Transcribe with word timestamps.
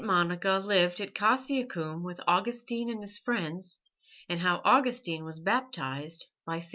MONICA 0.03 0.63
LIVED 0.65 0.99
AT 0.99 1.13
CASSIACUM 1.13 2.01
WITH 2.01 2.19
AUGUSTINE 2.27 2.89
AND 2.89 3.03
HIS 3.03 3.19
FRIENDS, 3.19 3.81
AND 4.27 4.39
HOW 4.39 4.59
AUGUSTINE 4.65 5.23
WAS 5.25 5.37
BAPTIZED 5.41 6.25
BY 6.43 6.57
ST. 6.59 6.69